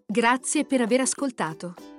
[0.06, 1.74] Grazie per aver ascoltato.